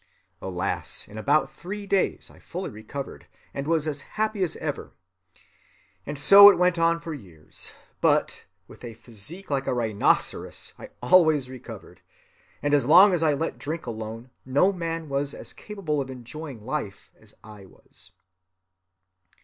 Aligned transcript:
Alas, 0.41 1.07
in 1.07 1.15
about 1.15 1.51
three 1.53 1.85
days 1.85 2.31
I 2.33 2.39
fully 2.39 2.71
recovered, 2.71 3.27
and 3.53 3.67
was 3.67 3.85
as 3.85 4.01
happy 4.17 4.41
as 4.41 4.55
ever. 4.55 4.93
So 6.15 6.49
it 6.49 6.57
went 6.57 6.79
on 6.79 6.99
for 6.99 7.13
years, 7.13 7.71
but, 8.01 8.45
with 8.67 8.83
a 8.83 8.95
physique 8.95 9.51
like 9.51 9.67
a 9.67 9.75
rhinoceros, 9.75 10.73
I 10.79 10.89
always 11.03 11.51
recovered, 11.51 12.01
and 12.63 12.73
as 12.73 12.87
long 12.87 13.13
as 13.13 13.21
I 13.21 13.35
let 13.35 13.59
drink 13.59 13.85
alone, 13.85 14.31
no 14.43 14.73
man 14.73 15.07
was 15.07 15.35
as 15.35 15.53
capable 15.53 16.01
of 16.01 16.09
enjoying 16.09 16.65
life 16.65 17.11
as 17.19 17.35
I 17.43 17.67
was. 17.67 18.09